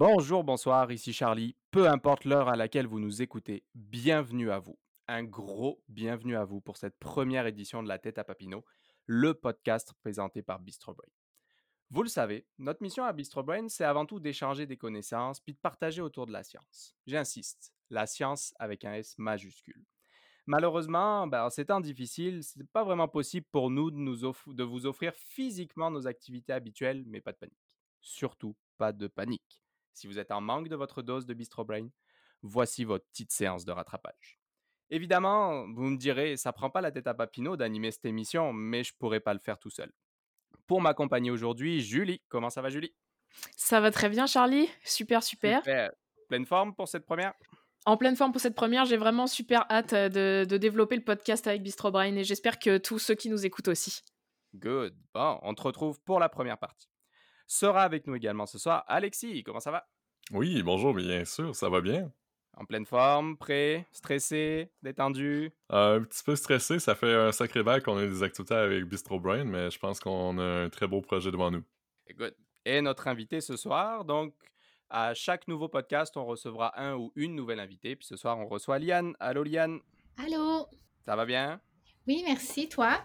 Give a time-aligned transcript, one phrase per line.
[0.00, 1.54] Bonjour, bonsoir, ici Charlie.
[1.70, 4.78] Peu importe l'heure à laquelle vous nous écoutez, bienvenue à vous.
[5.08, 8.64] Un gros bienvenue à vous pour cette première édition de La Tête à Papineau,
[9.04, 11.12] le podcast présenté par Bistro Brain.
[11.90, 15.52] Vous le savez, notre mission à Bistro Brain, c'est avant tout d'échanger des connaissances puis
[15.52, 16.96] de partager autour de la science.
[17.06, 19.84] J'insiste, la science avec un S majuscule.
[20.46, 24.16] Malheureusement, ben, en ces temps difficiles, ce n'est pas vraiment possible pour nous de, nous
[24.46, 27.68] de vous offrir physiquement nos activités habituelles, mais pas de panique.
[28.00, 29.60] Surtout pas de panique.
[29.92, 31.88] Si vous êtes en manque de votre dose de Bistro Brain,
[32.42, 34.38] voici votre petite séance de rattrapage.
[34.90, 38.82] Évidemment, vous me direz, ça prend pas la tête à Papineau d'animer cette émission, mais
[38.82, 39.92] je pourrais pas le faire tout seul.
[40.66, 42.20] Pour m'accompagner aujourd'hui, Julie.
[42.28, 42.92] Comment ça va, Julie?
[43.56, 44.68] Ça va très bien, Charlie.
[44.84, 45.58] Super, super.
[45.58, 45.92] super.
[46.28, 47.34] Pleine forme pour cette première?
[47.86, 51.46] En pleine forme pour cette première, j'ai vraiment super hâte de, de, développer le podcast
[51.46, 54.02] avec Bistro Brain et j'espère que tous ceux qui nous écoutent aussi.
[54.54, 54.94] Good.
[55.14, 56.89] Bon, on te retrouve pour la première partie
[57.50, 58.84] sera avec nous également ce soir.
[58.86, 59.84] Alexis, comment ça va?
[60.30, 62.12] Oui, bonjour, bien sûr, ça va bien.
[62.56, 65.50] En pleine forme, prêt, stressé, détendu?
[65.72, 68.84] Euh, un petit peu stressé, ça fait un sacré bail qu'on ait des activités avec
[68.84, 71.64] Bistro Brain, mais je pense qu'on a un très beau projet devant nous.
[72.16, 72.36] Good.
[72.64, 74.34] Et notre invité ce soir, donc
[74.88, 77.96] à chaque nouveau podcast, on recevra un ou une nouvelle invitée.
[77.96, 79.14] Puis ce soir, on reçoit Liane.
[79.18, 79.80] Allô, Liane?
[80.18, 80.66] Allô?
[81.04, 81.60] Ça va bien?
[82.06, 82.68] Oui, merci.
[82.68, 82.98] Toi?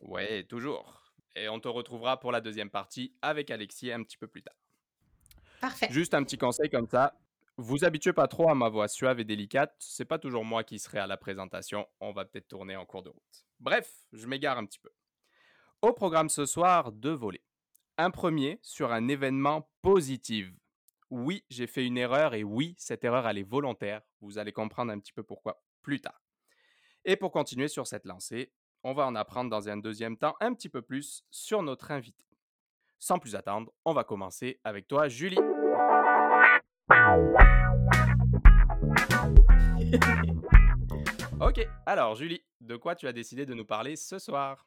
[0.00, 0.99] Oui, toujours.
[1.36, 4.56] Et on te retrouvera pour la deuxième partie avec Alexis un petit peu plus tard.
[5.60, 5.88] Parfait.
[5.90, 7.14] Juste un petit conseil comme ça.
[7.56, 9.74] Vous habituez pas trop à ma voix suave et délicate.
[9.78, 11.86] C'est pas toujours moi qui serai à la présentation.
[12.00, 13.46] On va peut-être tourner en cours de route.
[13.58, 14.90] Bref, je m'égare un petit peu.
[15.82, 17.44] Au programme ce soir, deux volets.
[17.98, 20.50] Un premier sur un événement positif.
[21.10, 24.00] Oui, j'ai fait une erreur et oui, cette erreur elle est volontaire.
[24.20, 26.22] Vous allez comprendre un petit peu pourquoi plus tard.
[27.04, 30.54] Et pour continuer sur cette lancée, on va en apprendre dans un deuxième temps un
[30.54, 32.24] petit peu plus sur notre invité.
[32.98, 35.38] Sans plus attendre, on va commencer avec toi, Julie.
[41.40, 44.66] ok, alors Julie, de quoi tu as décidé de nous parler ce soir?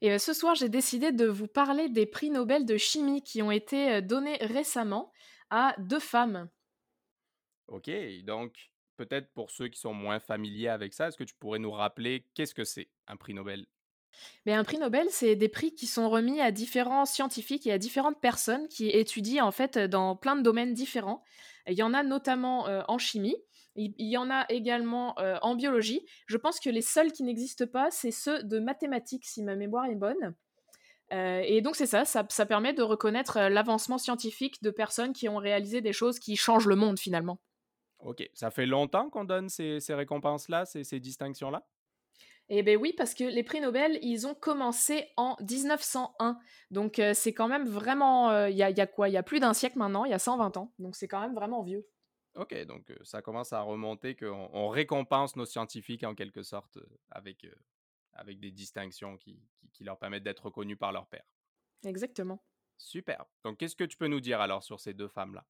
[0.00, 3.42] Et euh, ce soir, j'ai décidé de vous parler des prix Nobel de chimie qui
[3.42, 5.12] ont été euh, donnés récemment
[5.50, 6.48] à deux femmes.
[7.68, 7.90] Ok,
[8.24, 11.70] donc peut-être pour ceux qui sont moins familiers avec ça, est-ce que tu pourrais nous
[11.70, 13.66] rappeler qu'est-ce que c'est un prix Nobel?
[14.46, 17.78] Mais un prix Nobel, c'est des prix qui sont remis à différents scientifiques et à
[17.78, 21.22] différentes personnes qui étudient en fait dans plein de domaines différents.
[21.66, 23.36] Il y en a notamment euh, en chimie,
[23.76, 26.06] il y en a également euh, en biologie.
[26.26, 29.86] Je pense que les seuls qui n'existent pas, c'est ceux de mathématiques, si ma mémoire
[29.86, 30.34] est bonne.
[31.12, 35.28] Euh, et donc c'est ça, ça, ça, permet de reconnaître l'avancement scientifique de personnes qui
[35.28, 37.38] ont réalisé des choses qui changent le monde finalement.
[38.00, 41.66] Ok, ça fait longtemps qu'on donne ces, récompenses-là, ces, distinctions-là?
[42.48, 46.38] Eh bien oui, parce que les prix Nobel, ils ont commencé en 1901.
[46.70, 48.30] Donc euh, c'est quand même vraiment...
[48.30, 49.08] Euh, il y, a, quoi?
[49.08, 50.72] Il y a plus d'un siècle maintenant, il y a 120 ans.
[50.78, 51.88] Donc c'est quand même vraiment vieux.
[52.36, 56.78] Ok, donc euh, ça commence à remonter qu'on on récompense nos scientifiques en quelque sorte
[57.10, 57.46] avec,
[58.12, 59.42] avec des distinctions qui,
[59.72, 61.24] qui leur permettent d'être reconnus par leur père.
[61.84, 62.44] Exactement.
[62.78, 63.24] Super.
[63.42, 65.44] Donc qu'est-ce que tu peux nous dire alors sur ces deux femmes-là?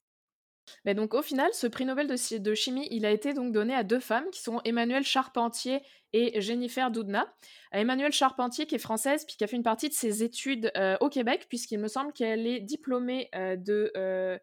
[0.85, 3.83] Mais donc au final, ce prix Nobel de, chimie, il a été donc donné à
[3.83, 5.81] deux femmes qui sont Emmanuelle Charpentier
[6.13, 7.33] et Jennifer Doudna.
[7.71, 10.97] Emmanuelle Charpentier qui est française puis qui a fait une partie de ses études euh,
[11.01, 14.37] au Québec puisqu'il me semble qu'elle est diplômée euh, de euh,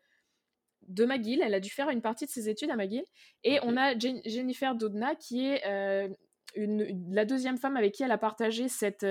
[0.88, 1.40] de McGill.
[1.42, 3.04] Elle a dû faire une partie de ses études à McGill.
[3.42, 5.62] Et on a Jennifer Doudna qui est
[6.56, 9.06] la deuxième femme avec qui elle a partagé cette,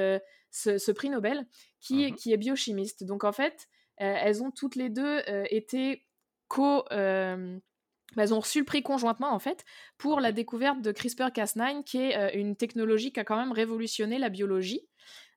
[0.51, 1.47] ce, prix Nobel,
[1.79, 3.05] qui, qui est biochimiste.
[3.05, 6.05] Donc en fait, elles ont toutes les deux été
[6.91, 7.59] euh,
[8.15, 9.63] bah, elles ont reçu le prix conjointement en fait
[9.97, 14.17] pour la découverte de CRISPR-Cas9 qui est euh, une technologie qui a quand même révolutionné
[14.19, 14.87] la biologie.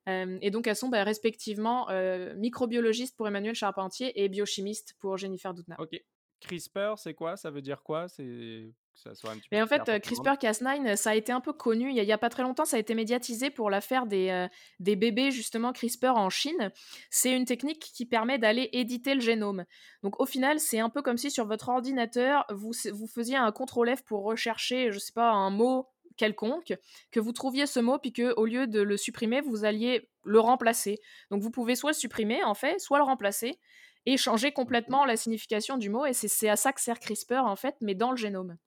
[0.07, 1.87] Euh, et donc elles sont bah, respectivement
[2.35, 5.75] microbiologistes pour Emmanuel Charpentier et biochimistes pour Jennifer Doudna.
[5.79, 6.01] Ok.
[6.39, 7.35] CRISPR, c'est quoi?
[7.35, 8.07] Ça veut dire quoi?
[8.07, 11.89] C'est ça soit un petit Mais en fait, CRISPR-Cas9, ça a été un peu connu.
[11.89, 14.47] Il n'y a, pas très longtemps, ça a été médiatisé pour l'affaire des, euh,
[14.79, 16.71] des bébés, justement, CRISPR en Chine.
[17.09, 19.65] C'est une technique qui permet d'aller éditer le génome.
[20.03, 23.51] Donc, au final, c'est un peu comme si sur votre ordinateur, vous, vous faisiez un
[23.51, 26.73] contrôle F pour rechercher, je sais pas, un mot quelconque,
[27.11, 30.39] que vous trouviez ce mot, puis que au lieu de le supprimer, vous alliez le
[30.39, 30.99] remplacer.
[31.29, 33.59] Donc, vous pouvez soit le supprimer, en fait, soit le remplacer
[34.05, 36.05] et changer complètement la signification du mot.
[36.05, 38.57] Et c'est à ça que sert CRISPR, en fait, mais dans le génome.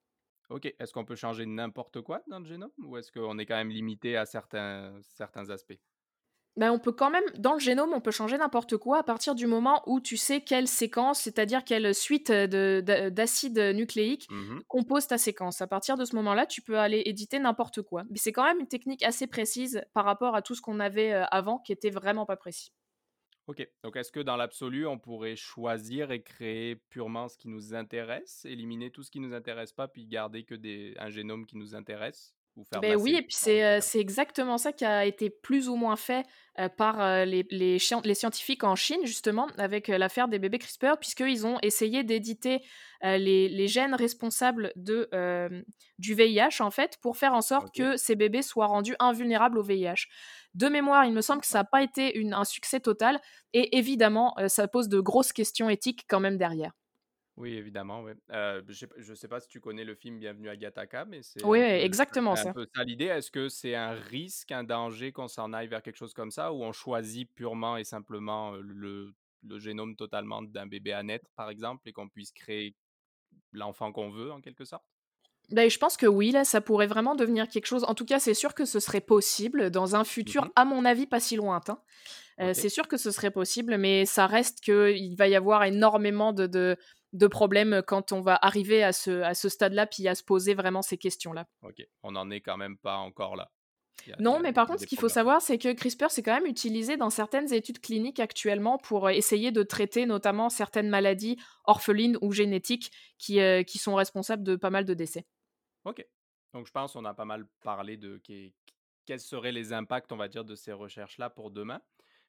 [0.50, 3.56] Ok, est-ce qu'on peut changer n'importe quoi dans le génome ou est-ce qu'on est quand
[3.56, 5.78] même limité à certains, certains aspects?
[6.56, 9.34] Ben, on peut quand même, dans le génome, on peut changer n'importe quoi à partir
[9.36, 15.16] du moment où tu sais quelle séquence, c'est-à-dire quelle suite d'acides nucléiques mmh compose ta
[15.16, 15.60] séquence.
[15.62, 18.02] À partir de ce moment-là, tu peux aller éditer n'importe quoi.
[18.10, 21.12] Mais c'est quand même une technique assez précise par rapport à tout ce qu'on avait
[21.12, 22.72] euh, avant qui était vraiment pas précis.
[23.50, 27.74] Ok, donc est-ce que dans l'absolu, on pourrait choisir et créer purement ce qui nous
[27.74, 31.56] intéresse, éliminer tout ce qui nous intéresse pas, puis garder que des, un génome qui
[31.56, 32.36] nous intéresse?
[32.60, 35.04] Ou faire de Ben oui, et puis c'est euh, naturelle c'est exactement ça qui a
[35.06, 36.24] été plus ou moins fait
[36.58, 40.38] euh, par euh, les, les, scien- les scientifiques en Chine, justement, avec euh, l'affaire des
[40.38, 42.60] bébés CRISPR, puisqu'ils ont essayé d'éditer
[43.04, 45.62] euh, les, les gènes responsables de, euh,
[45.98, 49.62] du VIH, en fait, pour faire en sorte que ces bébés soient rendus invulnérables au
[49.62, 50.06] VIH.
[50.54, 53.20] De mémoire, il me semble que ça n'a pas été une- un succès total,
[53.52, 56.72] et évidemment, euh, ça pose de grosses questions éthiques quand même derrière.
[57.40, 58.14] Oui, évidemment, ouais.
[58.30, 61.42] Euh, je je sais pas si tu connais le film Bienvenue à Gattaca, mais c'est
[61.42, 62.54] Oui, un peu, exactement c'est un ça.
[62.54, 63.06] peu ça l'idée.
[63.06, 66.52] Est-ce que c'est un risque, un danger qu'on s'en aille vers quelque chose comme ça,
[66.52, 71.30] ou on choisit purement et simplement euh, le, le génome totalement d'un bébé à naître,
[71.36, 72.76] par exemple, et qu'on puisse créer
[73.52, 74.84] l'enfant qu'on veut, en quelque sorte?
[75.50, 77.82] Ben, je pense que oui, là, ça pourrait vraiment devenir quelque chose.
[77.84, 80.84] En tout cas, c'est sûr que ce serait possible dans un futur, Mhm, à mon
[80.84, 81.80] avis, pas si lointain.
[82.40, 82.56] Euh, Ok.
[82.56, 86.46] c'est sûr que ce serait possible, mais ça reste qu'il va y avoir énormément de,
[86.46, 86.76] de,
[87.12, 90.54] de problèmes quand on va arriver à ce, à ce stade-là, puis à se poser
[90.54, 91.46] vraiment ces questions-là.
[91.62, 93.50] Ok, on n'en est quand même pas encore là.
[94.18, 96.96] Non, mais par contre, ce qu'il faut savoir, c'est que CRISPR, c'est quand même utilisé
[96.96, 102.32] dans certaines études cliniques actuellement pour euh, essayer de traiter notamment certaines maladies orphelines ou
[102.32, 105.26] génétiques qui, euh, qui sont responsables de pas mal de décès.
[105.84, 106.02] Ok.
[106.54, 108.50] Donc je pense qu'on a pas mal parlé de que-
[109.04, 111.80] quels seraient les impacts, on va dire, de ces recherches-là pour demain.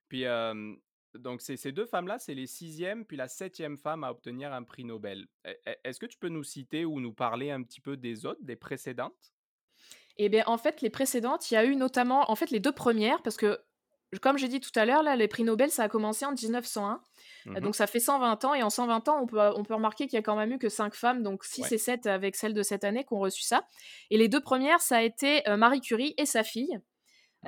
[0.10, 0.76] Puis euh,
[1.16, 4.84] donc ces, deux femmes-là, c'est les sixième puis la septième femme à obtenir un prix
[4.86, 5.28] Nobel.
[5.46, 8.26] E- e- Est-ce que tu peux nous citer ou nous parler un petit peu des
[8.26, 9.34] autres, des précédentes?
[10.18, 12.72] Et bien, en fait, les précédentes, il y a eu notamment, en fait, les deux
[12.74, 13.60] premières, parce que,
[14.22, 17.02] comme j'ai dit tout à l'heure, là, les prix Nobel, ça a commencé en 1901.
[17.48, 17.60] Euh, Mhm.
[17.62, 18.54] Donc, ça fait 120 ans.
[18.54, 20.60] Et en 120 ans, on peut, on peut remarquer qu'il y a quand même eu
[20.60, 21.74] que 5 femmes, donc 6 Ouais.
[21.74, 23.66] et 7 avec celle de cette année, qui ont reçu ça.
[24.12, 26.78] Et les deux premières, ça a été euh, Marie Curie et sa fille,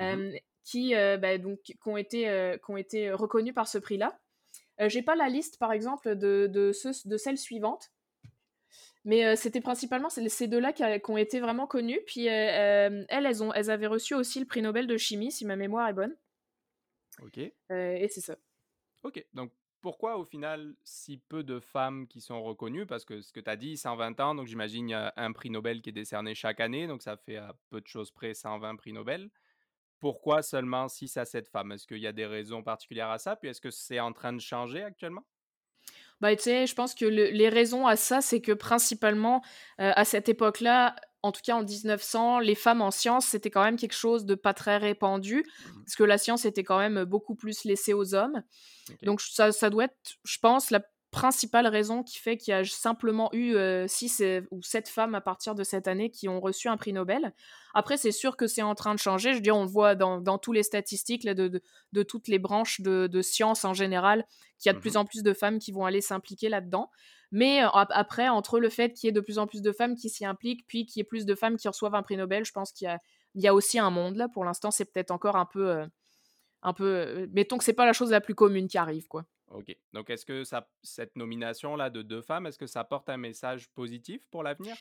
[0.00, 0.32] euh,
[0.64, 4.18] qui, euh, bah, donc, qui, ont été, euh, qui ont été reconnues par ce prix-là.
[4.80, 7.90] Euh, j'ai pas la liste, par exemple, de, de, ceux, de celles suivantes.
[9.04, 12.00] Mais euh, c'était principalement ces deux-là qui, a- qui ont été vraiment connues.
[12.06, 15.30] Puis euh, euh, elles, elles, ont, elles avaient reçu aussi le prix Nobel de chimie,
[15.30, 16.16] si ma mémoire est bonne.
[17.22, 17.38] Ok.
[17.38, 18.36] Euh, et c'est ça.
[19.02, 19.24] Ok.
[19.34, 19.52] Donc
[19.82, 22.86] pourquoi au final si peu de femmes qui sont reconnues?
[22.86, 25.32] Parce que ce que tu as dit, 120 ans, donc j'imagine il y a un
[25.32, 28.32] prix Nobel qui est décerné chaque année, donc ça fait à peu de choses près
[28.32, 29.28] 120 prix Nobel.
[30.04, 31.72] Pourquoi seulement 6 à 7 femmes?
[31.72, 33.36] Est-ce qu'il y a des raisons particulières à ça?
[33.36, 35.24] Puis est-ce que c'est en train de changer actuellement?
[36.20, 39.42] Bah, tu sais, je pense que le- les raisons à ça, c'est que principalement,
[39.80, 43.64] euh, à cette époque-là, en tout cas en 1900, les femmes en sciences, c'était quand
[43.64, 45.84] même quelque chose de pas très répandu, Mhm.
[45.84, 48.42] parce que la science était quand même beaucoup plus laissée aux hommes.
[49.02, 50.82] Donc ça, ça doit être, je pense, la
[51.14, 53.56] principale raison qui fait qu'il y a simplement eu
[53.88, 57.32] 6 ou 7 femmes à partir de cette année qui ont reçu un prix Nobel.
[57.72, 59.30] Après, c'est sûr que c'est en train de changer.
[59.30, 61.62] Je veux dire, on le voit dans, dans tous les statistiques là, de, de,
[61.92, 64.24] de toutes les branches de, de sciences en général,
[64.58, 64.96] qu'il y a de plus Mhm.
[64.96, 66.90] en plus de femmes qui vont aller s'impliquer là-dedans.
[67.32, 69.72] Mais euh, ap- après, entre le fait qu'il y ait de plus en plus de
[69.72, 72.16] femmes qui s'y impliquent, puis qu'il y ait plus de femmes qui reçoivent un prix
[72.16, 72.98] Nobel, je pense qu'il y a,
[73.34, 74.28] il y a aussi un monde là.
[74.28, 75.86] Pour l'instant, c'est peut-être encore un peu, euh,
[76.62, 76.84] un peu.
[76.86, 79.24] euh, mettons que c'est pas la chose la plus commune qui arrive, quoi.
[79.50, 79.76] Ok.
[79.92, 80.42] Donc est-ce que
[80.82, 84.74] cette nomination-là de deux femmes, est-ce que ça porte un message positif pour l'avenir?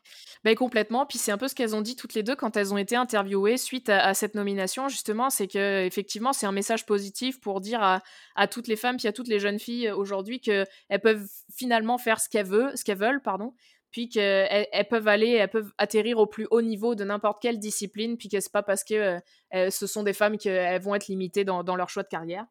[0.44, 1.06] Ben complètement.
[1.06, 2.96] Puis c'est un peu ce qu'elles ont dit toutes les deux quand elles ont été
[2.96, 7.82] interviewées suite à, cette nomination, justement, c'est que effectivement c'est un message positif pour dire
[7.84, 11.98] à, toutes les femmes puis à toutes les jeunes filles aujourd'hui que elles peuvent finalement
[11.98, 13.54] faire ce qu'elles veulent, ce qu'elles veulent, pardon,
[13.92, 17.60] puis qu'elles elles peuvent aller, elles peuvent atterrir au plus haut niveau de n'importe quelle
[17.60, 19.20] discipline, puis que c'est pas parce que
[19.52, 22.46] ce sont des femmes qu'elles vont être limitées dans leur choix de carrière.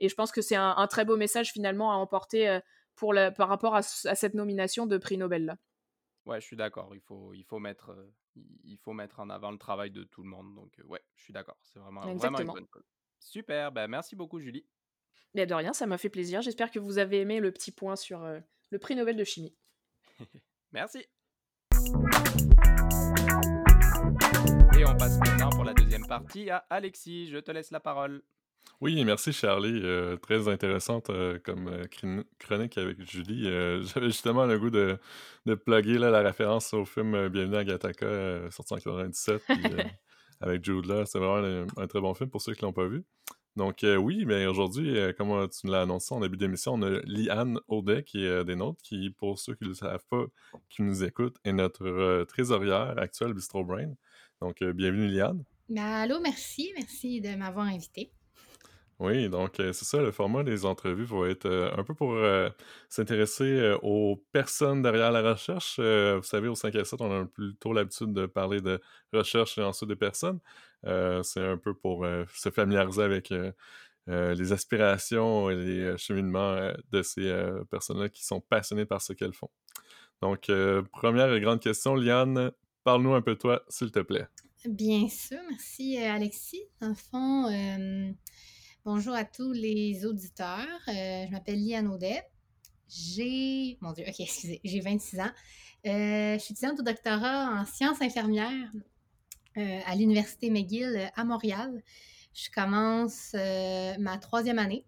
[0.00, 2.60] Et je pense que c'est un, un très beau message finalement à emporter euh,
[2.94, 5.56] pour la, par rapport à, ce- à cette nomination de prix Nobel là.
[6.26, 6.94] Ouais, je suis d'accord.
[6.94, 8.12] Il faut, il faut mettre, euh,
[8.64, 10.54] il faut mettre en avant le travail de tout le monde.
[10.54, 11.56] Donc euh, ouais, je suis d'accord.
[11.62, 12.84] C'est vraiment, vraiment une bonne cause.
[13.18, 13.72] Super.
[13.72, 14.66] Ben merci beaucoup, Julie.
[15.34, 16.42] Mais de rien, ça m'a fait plaisir.
[16.42, 18.40] J'espère que vous avez aimé le petit point sur euh,
[18.70, 19.54] le prix Nobel de chimie.
[20.72, 21.06] Merci.
[24.78, 27.28] Et on passe maintenant pour la deuxième partie à Alexis.
[27.28, 28.22] Je te laisse la parole.
[28.80, 29.80] Oui, merci Charlie.
[29.82, 33.44] Euh, très intéressante euh, comme euh, chroni- chronique avec Julie.
[33.82, 34.98] J'avais justement le goût de,
[35.46, 39.56] de plugger là, la référence au film Bienvenue à Gattaca, euh, sorti en 97, puis,
[40.40, 41.04] avec Jude Law.
[41.06, 43.04] C'est vraiment un, un très bon film pour ceux qui l'ont pas vu.
[43.56, 47.58] Donc oui, mais aujourd'hui, comme tu nous l'as annoncé en début d'émission, on a Liane
[47.66, 50.26] Audet qui est des nôtres, qui, pour ceux qui ne le savent pas,
[50.68, 53.94] qui nous écoutent, est notre trésorière actuelle Bistro Brain.
[54.40, 55.42] Donc bienvenue Liane.
[55.68, 56.70] Ben, allô, merci.
[56.76, 58.12] Merci de m'avoir invité.
[59.00, 62.14] Oui, donc euh, c'est ça, le format des entrevues va être euh, un peu pour
[62.14, 62.50] euh,
[62.88, 65.78] s'intéresser aux personnes derrière la recherche.
[65.78, 68.80] Vous savez, au 5 à 7, on a plutôt l'habitude de parler de
[69.12, 70.40] recherche et ensuite des personnes.
[70.84, 73.32] C'est un peu pour se familiariser avec
[74.06, 77.30] les aspirations et les cheminements de ces
[77.70, 79.50] personnes-là qui sont passionnées par ce qu'elles font.
[80.22, 80.50] Donc,
[80.92, 82.50] première et grande question, Liane,
[82.82, 84.26] parle-nous un peu de toi, s'il te plaît.
[84.64, 86.64] Bien sûr, merci Alexis.
[86.80, 88.07] Dans fond,
[88.90, 90.66] bonjour à tous les auditeurs.
[90.86, 92.24] je m'appelle Liane Audet.
[92.88, 93.76] J'ai.
[93.82, 95.30] Mon Dieu, ok, excusez, j'ai 26 ans.
[95.84, 98.72] je suis étudiante au doctorat en sciences infirmières
[99.56, 101.82] à l'Université McGill à Montréal.
[102.32, 104.86] Je commence euh, ma troisième année.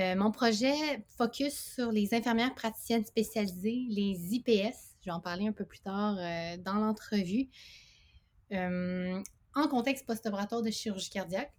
[0.00, 0.74] Euh, mon projet
[1.16, 4.96] focus sur les infirmières praticiennes spécialisées, les IPS.
[5.00, 7.48] Je vais en parler un peu plus tard euh, dans l'entrevue.
[8.50, 11.52] en contexte post-opératoire de chirurgie cardiaque.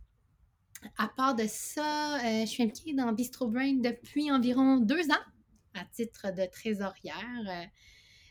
[0.98, 5.26] À part de ça, je suis impliquée dans Bistro Brain depuis environ deux ans
[5.74, 7.70] à titre de trésorière.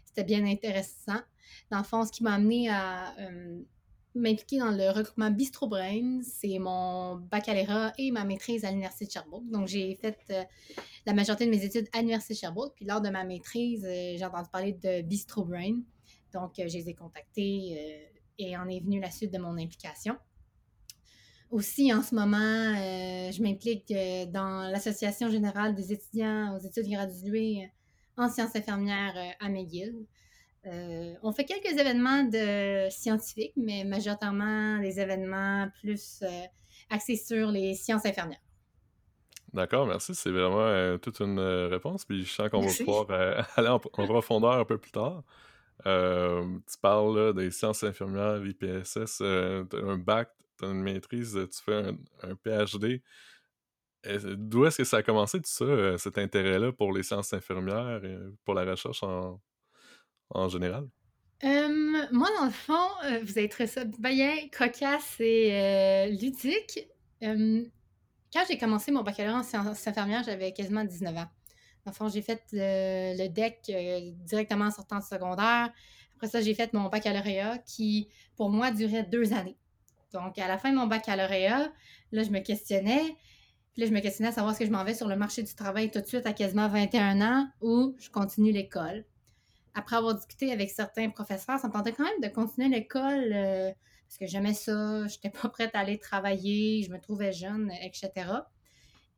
[0.04, 1.20] C'était bien intéressant.
[1.70, 3.14] Dans le fond, ce qui m'a amené à
[4.14, 6.20] m'impliquer dans le recrutement Bistro Brain.
[6.22, 9.50] C'est mon baccalauréat et ma maîtrise à l'Université de Sherbrooke.
[9.50, 10.42] Donc, j'ai fait euh,
[11.06, 12.74] la majorité de mes études à l'Université de Sherbrooke.
[12.76, 15.80] Puis, lors de ma maîtrise, euh, j'ai entendu parler de Bistro Brain.
[16.32, 20.16] Donc, euh, je les ai contactés et en est venue la suite de mon implication.
[21.50, 22.74] Aussi, en ce moment,
[23.30, 23.92] je m'implique
[24.32, 27.70] dans l'Association générale des étudiants aux études graduées
[28.16, 30.06] en sciences infirmières à McGill.
[30.66, 36.28] Euh, on fait quelques événements de scientifiques, mais majoritairement des événements plus euh,
[36.90, 38.40] axés sur les sciences infirmières.
[39.52, 40.14] D'accord, merci.
[40.14, 42.04] C'est vraiment euh, toute une réponse.
[42.04, 45.22] Puis je sens qu'on va pouvoir aller en, profondeur un peu plus tard.
[45.84, 50.30] tu parles des sciences infirmières, IPSS, un bac,
[50.62, 53.02] as une maîtrise, tu fais un, un PhD.
[54.36, 58.18] D'où est-ce que ça a commencé tout ça, cet intérêt-là pour les sciences infirmières et
[58.44, 59.40] pour la recherche en,
[60.30, 60.86] en général?
[62.12, 66.88] moi, dans le fond, euh, vous avez ça bien cocasse et euh, ludique.
[67.20, 71.28] quand j'ai commencé mon baccalauréat en sciences infirmières, j'avais quasiment 19 ans.
[71.84, 75.70] Dans le fond, j'ai fait le, DEC euh, directement en sortant de secondaire.
[76.16, 79.58] Après ça, j'ai fait mon baccalauréat qui, pour moi, durait deux années.
[80.14, 81.70] Donc, à la fin de mon baccalauréat,
[82.12, 83.16] là, je me questionnais.
[83.72, 85.54] Puis là, je me questionnais à savoir si je m'en vais sur le marché du
[85.54, 89.04] travail tout de suite à quasiment 21 ans ou je continue l'école
[89.74, 93.72] après avoir discuté avec certains professeurs, ça me tentait quand même de continuer l'école euh,
[94.06, 97.72] parce que j'aimais ça, je n'étais pas prête à aller travailler, je me trouvais jeune,
[97.82, 98.12] etc.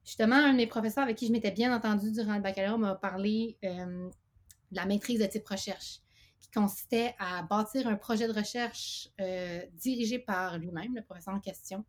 [0.05, 2.95] Justement, un de mes professeurs avec qui je m'étais bien entendue durant le baccalauréat m'a
[2.95, 4.09] parlé euh,
[4.71, 6.01] de la maîtrise de type recherche,
[6.41, 11.41] qui consistait à bâtir un projet de recherche euh, dirigé par lui-même, le professeur en
[11.41, 11.85] question.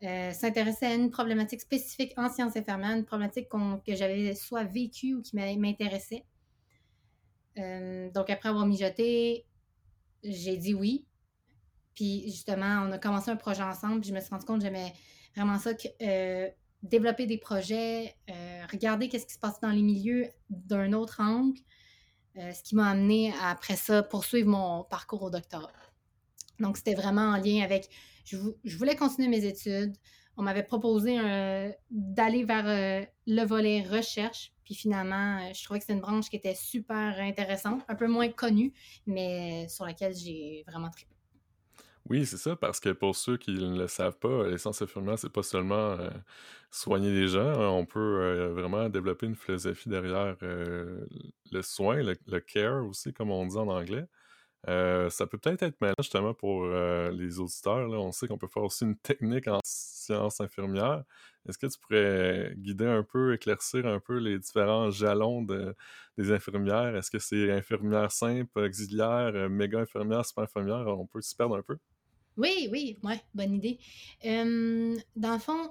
[0.00, 5.22] s'intéressait à une problématique spécifique en sciences infirmières, une problématique que j'avais soit vécue ou
[5.22, 6.24] qui m'intéressait.
[7.58, 9.46] Euh, donc, après avoir mijoté,
[10.22, 11.06] j'ai dit oui.
[11.94, 14.00] Puis, justement, on a commencé un projet ensemble.
[14.00, 14.92] Puis, je me suis rendu compte que j'aimais
[15.34, 16.50] vraiment ça, que, euh,
[16.82, 21.58] développer des projets, euh, regarder qu'est-ce qui se passe dans les milieux d'un autre angle.
[22.36, 25.72] Ce qui m'a amené après ça poursuivre mon parcours au doctorat.
[26.60, 27.88] Donc, c'était vraiment en lien avec.
[28.24, 28.36] Je,
[28.76, 29.96] voulais continuer mes études.
[30.36, 31.18] On m'avait proposé
[31.90, 34.52] d'aller vers le volet recherche.
[34.66, 38.08] Puis finalement, euh, je trouvais que c'était une branche qui était super intéressante, un peu
[38.08, 38.74] moins connue,
[39.06, 41.15] mais sur laquelle j'ai vraiment trippé.
[42.08, 45.32] Oui, c'est ça, parce que pour ceux qui ne le savent pas, l'essence infirmière, c'est
[45.32, 46.08] pas seulement euh,
[46.70, 52.40] soigner les gens, hein, on peut euh, vraiment développer une philosophie derrière le soin, le,
[52.40, 54.06] care aussi, comme on dit en anglais.
[54.66, 57.90] ça peut peut-être être malin justement pour les auditeurs.
[57.90, 61.04] On sait qu'on peut faire aussi une technique en sciences infirmières,
[61.48, 66.96] est-ce que tu pourrais guider un peu, éclaircir un peu les différents jalons des infirmières?
[66.96, 70.86] Est-ce que c'est infirmière simple, auxiliaire, euh, méga infirmière, super infirmière?
[70.88, 71.78] On peut s'y perdre un peu?
[72.36, 73.78] Oui, oui, ouais, bonne idée.
[74.24, 75.70] dans le fond,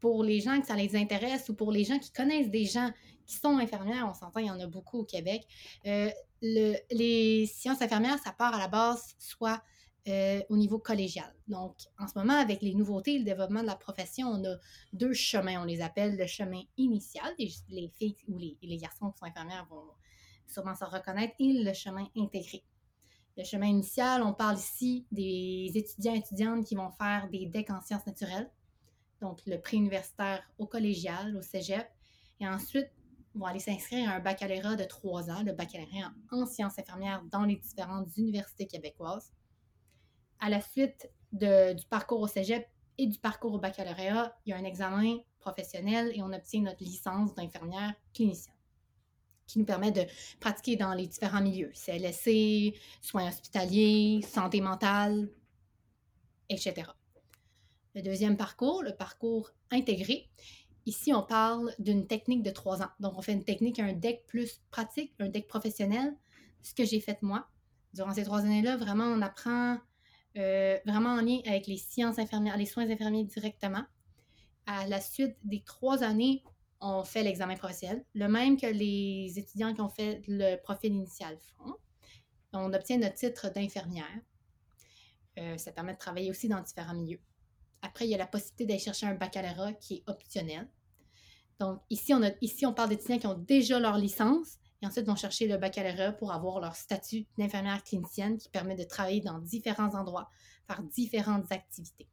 [0.00, 2.90] pour les gens que ça les intéresse ou pour les gens qui connaissent des gens
[3.26, 5.46] qui sont infirmières, on s'entend, il y en a beaucoup au Québec.
[5.86, 6.10] Euh,
[6.42, 9.62] les sciences infirmières, ça part à la base soit
[10.08, 11.32] euh, au niveau collégial.
[11.46, 14.56] Donc, en ce moment, avec les nouveautés et le développement de la profession, on a
[14.94, 15.60] deux chemins.
[15.60, 19.84] On les appelle le chemin initial, les, filles ou les, garçons qui sont infirmières vont
[20.46, 22.64] sûrement se reconnaître, et le chemin intégré.
[23.36, 27.70] Le chemin initial, on parle ici des étudiants et étudiantes qui vont faire des DEC
[27.70, 28.50] en sciences naturelles,
[29.20, 31.88] donc le pré-universitaire au collégial, au cégep,
[32.40, 32.90] et ensuite
[33.34, 37.44] vont aller s'inscrire à un baccalauréat de trois ans, le baccalauréat en sciences infirmières dans
[37.44, 39.32] les différentes universités québécoises.
[40.40, 42.68] À la suite du parcours au cégep
[42.98, 46.82] et du parcours au baccalauréat, il y a un examen professionnel et on obtient notre
[46.82, 48.54] licence d'infirmière clinicienne
[49.50, 50.02] qui nous permet de
[50.38, 55.28] pratiquer dans les différents milieux, CLSC, soins hospitaliers, santé mentale,
[56.48, 56.82] etc.
[57.94, 60.28] Le deuxième parcours, le parcours intégré.
[60.86, 62.90] Ici, on parle d'une technique de trois ans.
[63.00, 66.14] Donc, on fait une technique, un deck plus pratique, un deck professionnel.
[66.62, 67.48] Ce que j'ai fait moi.
[67.92, 69.78] Durant ces trois années-là, vraiment, on apprend
[70.36, 73.84] euh, vraiment en lien avec les sciences infirmières, les soins infirmiers directement.
[74.66, 76.44] À la suite des trois années,
[76.80, 81.36] on fait l'examen professionnel, le même que les étudiants qui ont fait le profil initial
[81.38, 81.74] font.
[82.52, 84.20] On obtient notre titre d'infirmière.
[85.38, 87.20] Euh, ça permet de travailler aussi dans différents milieux.
[87.82, 90.68] Après, il y a la possibilité d'aller chercher un baccalauréat qui est optionnel.
[91.58, 95.06] Donc, ici, on, a, ici, on parle d'étudiants qui ont déjà leur licence et ensuite
[95.06, 99.38] vont chercher le baccalauréat pour avoir leur statut d'infirmière clinicienne qui permet de travailler dans
[99.38, 100.30] différents endroits,
[100.66, 102.08] faire différentes activités.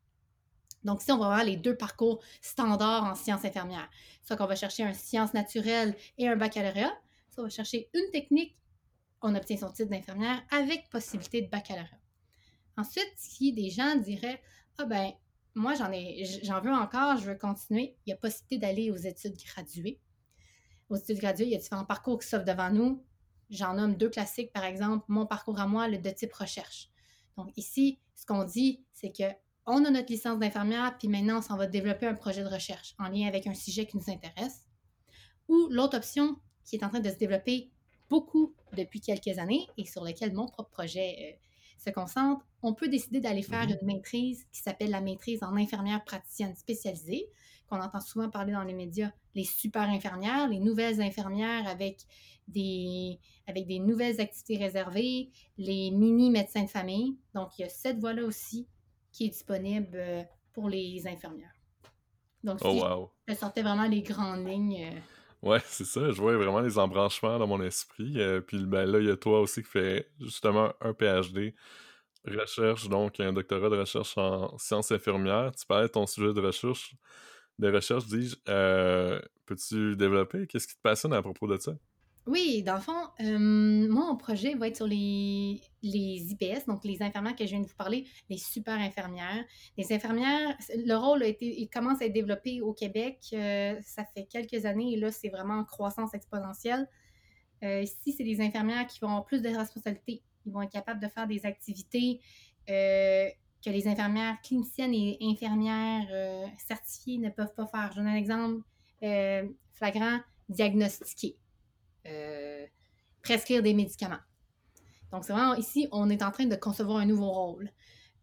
[0.88, 3.89] Donc, ici, on va voir les deux parcours standards en sciences infirmières.
[4.24, 6.98] Soit qu'on va chercher un sciences naturelles et un baccalauréat,
[7.29, 8.58] soit on va chercher une technique,
[9.22, 12.00] on obtient son titre d'infirmière avec possibilité de baccalauréat.
[12.77, 14.41] Ensuite, si des gens diraient
[14.77, 15.12] Ah ben,
[15.56, 18.96] moi j'en ai j'en veux encore, je veux continuer, il y a possibilité d'aller aux
[18.96, 20.00] études graduées.
[20.88, 23.03] Aux études graduées, il y a différents parcours qui s'offrent devant nous.
[23.50, 26.89] J'en nomme deux classiques, par exemple, mon parcours à moi, le de type recherche.
[27.36, 29.25] Donc ici, ce qu'on dit, c'est que
[29.67, 32.95] on a notre licence d'infirmière, puis maintenant, on s'en va développer un projet de recherche
[32.97, 34.65] en lien avec un sujet qui nous intéresse.
[35.50, 37.69] Ou l'autre option qui est en train de se développer
[38.09, 41.47] beaucoup depuis quelques années et sur lequel mon propre projet euh,
[41.86, 43.77] se concentre, on peut décider d'aller faire mhm.
[43.81, 47.27] une maîtrise qui s'appelle la maîtrise en infirmière praticienne spécialisée,
[47.69, 52.05] qu'on entend souvent parler dans les médias, les super infirmières, les nouvelles infirmières avec
[52.47, 57.17] des, avec des nouvelles activités réservées, les mini médecins de famille.
[57.36, 58.67] Donc, il y a cette voie-là aussi
[59.17, 61.53] qui est disponible euh, pour les infirmières.
[62.43, 63.12] Donc, oh, wow.
[63.27, 64.91] je sortais vraiment les grandes lignes.
[64.93, 65.50] Euh.
[65.50, 66.12] Ouais, c'est ça.
[66.12, 68.21] Je vois vraiment les embranchements dans mon esprit.
[68.21, 71.55] Euh, puis ben, là, il y a toi aussi qui fais justement un PhD,
[72.25, 75.51] recherche, donc un doctorat de recherche en sciences infirmières.
[75.58, 76.95] Tu parlais de ton sujet de recherche,
[77.58, 78.36] de recherche, dis-je.
[79.45, 80.45] Peux-tu développer?
[80.45, 81.73] Qu'est-ce qui te passionne à propos de ça?
[82.28, 87.38] Oui, dans le fond, euh, mon projet va être sur les, IPS, donc les infirmières
[87.38, 89.46] que je viens de vous parler, les super infirmières.
[89.78, 93.20] Les infirmières, le rôle a été, commence à être développé au Québec.
[93.32, 96.90] Euh, ça fait quelques années et là, c'est vraiment en croissance exponentielle.
[97.63, 100.22] Euh, ici, c'est des infirmières qui vont avoir plus de responsabilités.
[100.46, 102.20] Ils vont être capables de faire des activités
[102.68, 107.90] que les infirmières cliniciennes et infirmières certifiées ne peuvent pas faire.
[107.94, 108.62] Je donne un exemple
[109.74, 111.38] flagrant, diagnostiquer.
[112.08, 112.65] Euh,
[113.22, 114.20] prescrire des médicaments.
[115.12, 117.70] Donc, c'est vraiment ici, on est en train de concevoir un nouveau rôle.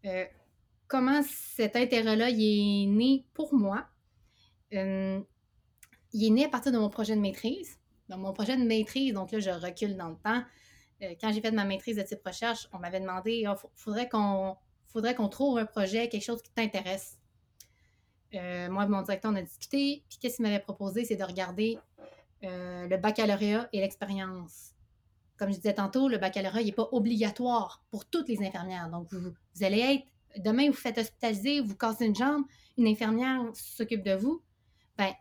[0.05, 0.25] Euh,
[0.87, 3.85] comment cet intérêt-là est né pour moi?
[4.73, 5.19] Euh,
[6.13, 7.77] il est né à partir de mon projet de maîtrise.
[8.09, 10.43] Dans mon projet de maîtrise, donc là, je recule dans le temps.
[11.21, 14.55] quand j'ai fait ma maîtrise de type recherche, on m'avait demandé il ah, faudrait qu'on
[14.87, 17.19] faudrait trouve un projet, quelque chose qui t'intéresse.
[18.33, 20.03] moi mon directeur, on a discuté.
[20.09, 21.77] Puis qu'est-ce qu'il m'avait proposé, c'est de regarder
[22.45, 24.71] euh, le baccalauréat et l'expérience.
[25.37, 28.89] Comme je disais tantôt, le baccalauréat n'est pas obligatoire pour toutes les infirmières.
[28.89, 32.43] Donc, vous, allez être, demain, vous faites hospitaliser, vous cassez une jambe,
[32.77, 34.41] une infirmière s'occupe de vous.
[34.97, 35.13] Ben,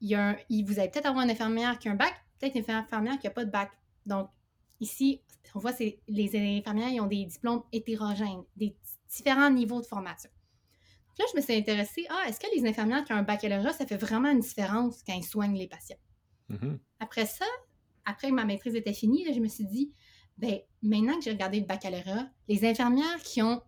[0.00, 2.74] il, y a vous allez peut-être avoir une infirmière qui a un bac, peut-être une
[2.74, 3.70] infirmière qui n'a pas de bac.
[4.04, 4.28] Donc,
[4.80, 5.22] ici,
[5.54, 8.76] on voit, c'est les infirmières ont des diplômes hétérogènes, des
[9.08, 10.30] différents niveaux de formation.
[11.18, 13.86] là, je me suis intéressée, ah, est-ce que les infirmières qui ont un baccalauréat, ça
[13.86, 15.96] fait vraiment une différence quand ils soignent les patients?
[16.50, 16.78] Mm-hmm.
[17.00, 17.46] Après ça,
[18.04, 19.92] après que ma maîtrise était finie, je me suis dit,
[20.38, 23.62] ben, maintenant que j'ai regardé le baccalauréat, les infirmières qui ont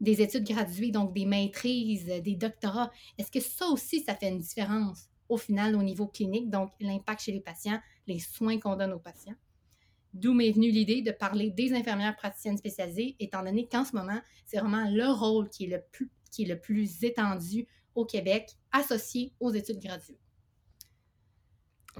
[0.00, 4.38] des études graduées, donc des maîtrises, des doctorats, est-ce que ça aussi, ça fait une
[4.38, 8.92] différence au final au niveau clinique, donc l'impact chez les patients, les soins qu'on donne
[8.92, 9.34] aux patients?
[10.14, 14.20] D'où m'est venue l'idée de parler des infirmières praticiennes spécialisées, étant donné qu'en ce moment,
[14.46, 18.50] c'est vraiment le rôle qui est le plus, qui est le plus étendu au Québec,
[18.72, 20.18] associé aux études graduées.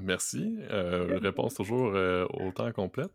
[0.03, 0.59] Merci.
[0.71, 3.13] Euh, réponse toujours euh, autant complète.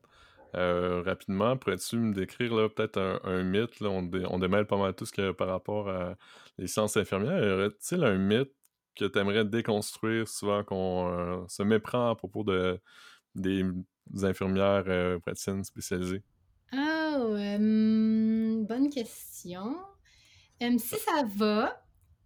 [0.56, 3.80] Euh, rapidement, pourrais-tu me décrire peut-être un, mythe?
[3.80, 6.16] Là, on, démêle pas mal tout ce que par rapport à
[6.58, 7.44] les sciences infirmières.
[7.44, 8.52] Y aurait-il un mythe
[8.98, 12.80] que tu aimerais déconstruire souvent qu'on se méprend à propos de,
[13.36, 13.64] des,
[14.24, 16.24] infirmières praticiennes spécialisées?
[16.74, 19.78] Oh, bonne question.
[20.60, 21.82] si ça va,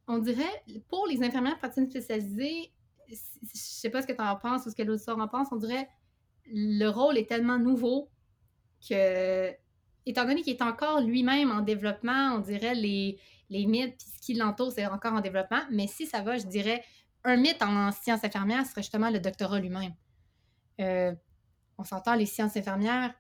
[0.08, 2.72] on dirait, pour les infirmières praticiennes spécialisées,
[3.10, 3.16] je
[3.54, 5.88] sais pas ce que tu en penses ou ce que l'auditeur en pense, on dirait
[6.48, 8.10] le rôle est tellement nouveau
[8.88, 9.52] que,
[10.06, 14.20] étant donné qu'il est encore lui-même en développement, on dirait les, les mythes puis ce
[14.22, 15.62] qui l'entoure, c'est encore en développement.
[15.72, 16.84] Mais si ça va, je dirais
[17.24, 19.94] un mythe en sciences infirmières serait justement le doctorat lui-même.
[20.80, 21.14] Euh,
[21.78, 23.14] on s'entend les sciences infirmières,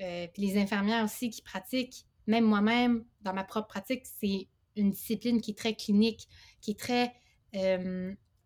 [0.00, 4.90] euh, puis les infirmières aussi qui pratiquent, même moi-même, dans ma propre pratique, c'est une
[4.90, 6.28] discipline qui est très clinique,
[6.60, 7.14] qui est très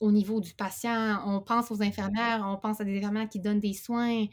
[0.02, 1.22] au niveau du patient.
[1.26, 4.24] On pense aux infirmières, on pense à des infirmières qui donnent des soins,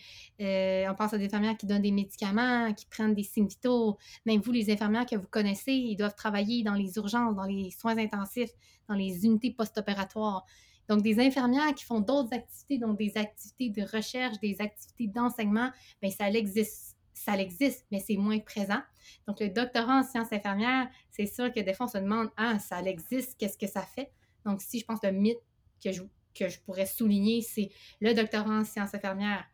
[0.42, 3.98] euh, on pense à des infirmières qui donnent des médicaments, qui prennent des signes vitaux.
[4.26, 7.70] Même vous, les infirmières que vous connaissez, ils doivent travailler dans les urgences, dans les
[7.70, 8.50] soins intensifs,
[8.88, 10.44] dans les unités post-opératoires.
[10.88, 15.70] Donc, des infirmières qui font d'autres activités, donc des activités de recherche, des activités d'enseignement,
[16.02, 16.98] bien, ça existe.
[17.14, 18.80] Ça existe, mais c'est moins présent.
[19.28, 22.58] Donc, le doctorat en sciences infirmières, c'est sûr que des fois, on se demande, ah,
[22.58, 24.10] ça existe, qu'est-ce que ça fait?
[24.46, 25.38] Donc, si je pense le mythe
[25.84, 29.46] que je, pourrais souligner, c'est le doctorat en sciences infirmières.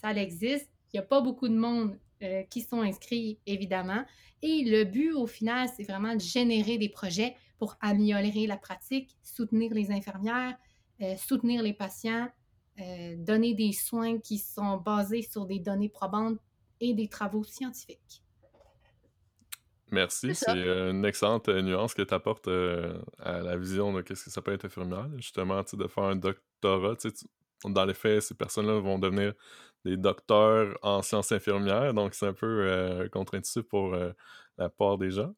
[0.00, 0.68] Ça existe.
[0.92, 4.04] Il n'y a pas beaucoup de monde euh, qui sont inscrits, évidemment.
[4.42, 9.16] Et le but, au final, c'est vraiment de générer des projets pour améliorer la pratique,
[9.22, 10.56] soutenir les infirmières,
[11.00, 12.28] euh, soutenir les patients,
[12.80, 16.38] euh, donner des soins qui sont basés sur des données probantes
[16.80, 18.22] et des travaux scientifiques.
[19.90, 22.48] Merci, c'est une excellente nuance que tu apportes
[23.18, 25.08] à la vision de qu'est-ce que ça peut être infirmière.
[25.16, 26.94] Justement, de faire un doctorat,
[27.64, 29.32] dans les faits, ces personnes-là vont devenir
[29.84, 33.96] des docteurs en sciences infirmières, donc c'est un peu contre-intuitif pour
[34.58, 35.34] la part des gens.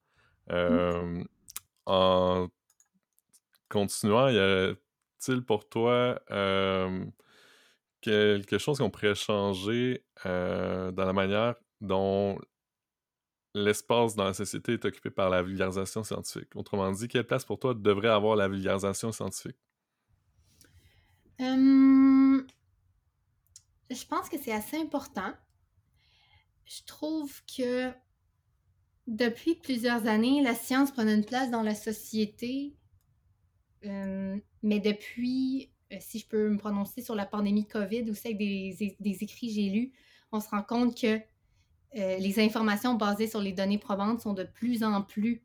[0.50, 1.24] Mmh.
[1.86, 2.48] En
[3.68, 6.20] continuant, y a-t-il pour toi
[8.00, 12.38] quelque chose qu'on pourrait changer dans la manière dont
[13.54, 16.54] l'espace dans la société est occupé par la vulgarisation scientifique.
[16.54, 19.56] Autrement dit, quelle place pour toi devrait avoir la vulgarisation scientifique?
[23.90, 25.32] je pense que c'est assez important.
[26.64, 27.90] Je trouve que
[29.06, 32.76] depuis plusieurs années, la science prend une place dans la société,
[33.82, 38.96] mais depuis, euh, si je peux me prononcer sur la pandémie COVID, ou avec des,
[39.00, 39.92] des écrits que j'ai lus,
[40.32, 41.20] on se rend compte que
[41.96, 45.42] euh, les informations basées sur les données probantes sont de plus en plus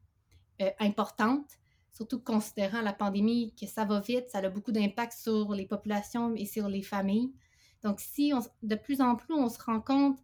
[0.62, 1.50] euh, importantes,
[1.92, 6.36] surtout considérant la pandémie, que ça va vite, ça a beaucoup d'impact sur les populations
[6.36, 7.34] et sur les familles.
[7.84, 8.32] Donc, si
[8.62, 10.20] de plus en plus on se rend compte,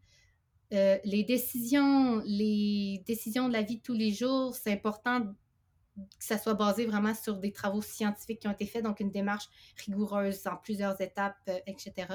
[0.74, 6.24] euh, les décisions, les décisions de la vie de tous les jours, c'est important que
[6.24, 9.50] ça soit basé vraiment sur des travaux scientifiques qui ont été faits, donc une démarche
[9.86, 12.08] rigoureuse en plusieurs étapes, etc.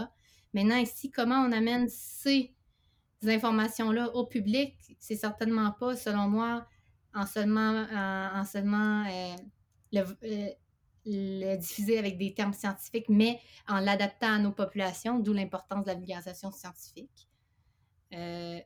[0.54, 2.55] Maintenant, ici, comment on amène ces
[3.24, 6.66] informations-là au public, c'est certainement pas, selon moi,
[7.14, 9.36] en seulement, en, seulement euh,
[9.94, 10.48] euh,
[11.06, 15.88] le, diffuser avec des termes scientifiques, mais en l'adaptant à nos populations, d'où l'importance de
[15.88, 17.28] la vulgarisation scientifique.
[18.12, 18.60] Euh,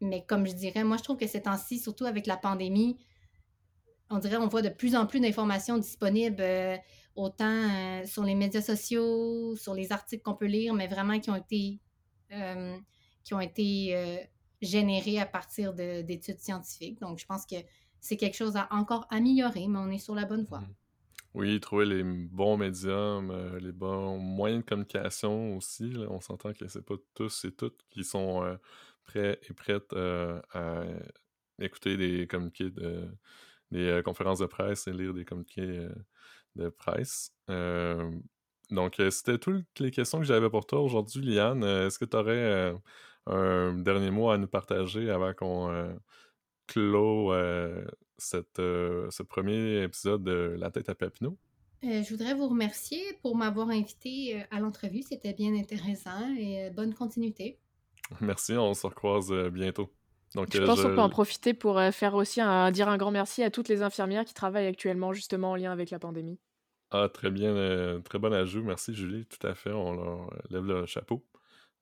[0.00, 2.98] mais comme je dirais, moi, je trouve que ces temps-ci, surtout avec la pandémie,
[4.10, 6.44] on dirait on voit de plus en plus d'informations disponibles,
[7.14, 11.36] autant sur les médias sociaux, sur les articles qu'on peut lire, mais vraiment qui ont
[11.36, 11.80] été
[13.24, 14.16] qui ont été euh,
[14.60, 17.00] générés à partir d'études scientifiques.
[17.00, 17.56] Donc, je pense que
[18.00, 20.60] c'est quelque chose à encore améliorer, mais on est sur la bonne voie.
[20.60, 20.74] Mmh.
[21.34, 25.92] Oui, trouver les bons médiums, euh, les bons moyens de communication aussi.
[26.08, 28.54] On s'entend que c'est pas tous et toutes qui sont euh,
[29.04, 30.84] prêts et prêtes à
[31.58, 35.88] écouter des communiqués de conférences de presse et lire des communiqués
[36.54, 37.32] de presse.
[38.70, 41.64] donc, c'était toutes les questions que j'avais pour toi aujourd'hui, Liane.
[41.64, 42.74] Est-ce que tu aurais
[43.26, 45.92] un dernier mot à nous partager avant qu'on euh,
[46.66, 47.84] clôt euh,
[48.18, 51.38] cette, euh, ce premier épisode de La tête à Papineau?
[51.82, 55.02] je voudrais vous remercier pour m'avoir invité à l'entrevue.
[55.02, 57.58] C'était bien intéressant et bonne continuité.
[58.22, 59.92] Merci, on se recroise bientôt.
[60.34, 63.42] Donc, je pense qu'on peut en profiter pour faire aussi un, dire un grand merci
[63.42, 66.38] à toutes les infirmières qui travaillent actuellement justement en lien avec la pandémie.
[66.90, 68.64] Ah, très bien, très bon ajout.
[68.64, 69.70] Merci Julie, tout à fait.
[69.70, 71.22] On leur lève le chapeau.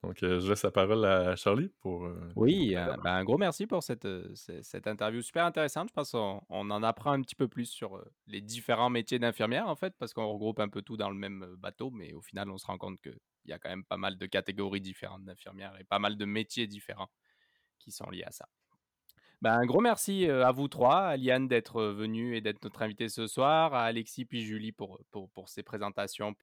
[0.02, 2.08] Donc, je laisse la parole à Charlie pour.
[2.34, 5.90] oui, ben, un gros merci pour cette, cette interview super intéressante.
[5.90, 9.68] Je pense qu'on on en apprend un petit peu plus sur les différents métiers d'infirmière,
[9.68, 12.50] en fait, parce qu'on regroupe un peu tout dans le même bateau, mais au final,
[12.50, 15.78] on se rend compte qu'il y a quand même pas mal de catégories différentes d'infirmières
[15.78, 17.10] et pas mal de métiers différents
[17.78, 18.48] qui sont liés à ça.
[19.40, 23.08] Ben, un gros merci à vous trois, à Liane d'être venue et d'être notre invité
[23.08, 26.36] ce soir, à Alexis puis Julie pour, pour, pour ces présentations.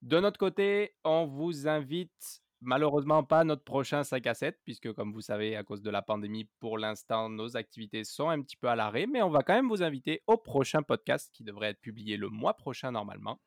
[0.00, 5.12] De notre côté, on vous invite malheureusement pas notre prochain 5 à 7, puisque comme
[5.12, 8.68] vous savez, à cause de la pandémie, pour l'instant, nos activités sont un petit peu
[8.68, 11.80] à l'arrêt, mais on va quand même vous inviter au prochain podcast qui devrait être
[11.80, 13.40] publié le mois prochain normalement.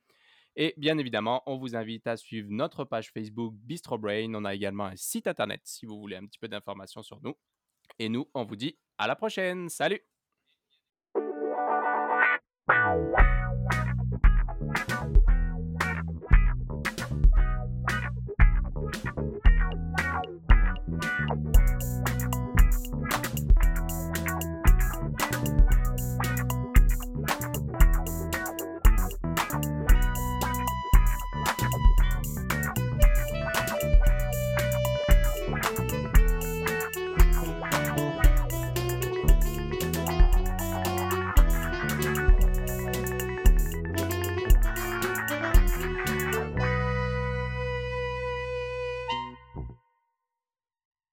[0.55, 4.33] Et bien évidemment, on vous invite à suivre notre page Facebook Bistro Brain.
[4.35, 7.35] On a également un site internet si vous voulez un petit peu d'informations sur nous.
[7.99, 9.67] Et nous, on vous dit à la prochaine.
[9.69, 10.01] Salut